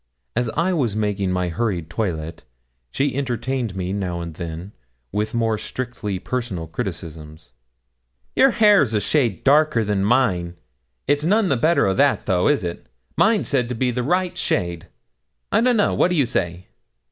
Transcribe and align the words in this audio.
As 0.35 0.49
I 0.57 0.73
was 0.73 0.95
making 0.95 1.29
my 1.31 1.49
hurried 1.49 1.87
toilet, 1.87 2.41
she 2.89 3.15
entertained 3.15 3.75
me 3.75 3.93
now 3.93 4.19
and 4.19 4.33
then 4.33 4.71
with 5.11 5.35
more 5.35 5.59
strictly 5.59 6.17
personal 6.17 6.65
criticisms. 6.65 7.51
'Your 8.35 8.49
hair's 8.49 8.95
a 8.95 8.99
shade 8.99 9.43
darker 9.43 9.85
than 9.85 10.03
mine 10.03 10.55
it's 11.05 11.23
none 11.23 11.49
the 11.49 11.55
better 11.55 11.85
o' 11.85 11.93
that 11.93 12.25
though 12.25 12.47
is 12.47 12.63
it? 12.63 12.87
Mine's 13.15 13.47
said 13.49 13.69
to 13.69 13.75
be 13.75 13.91
the 13.91 14.01
right 14.01 14.35
shade. 14.35 14.87
I 15.51 15.61
don't 15.61 15.77
know 15.77 15.93
what 15.93 16.07
do 16.07 16.15
you 16.15 16.25
say?' 16.25 16.65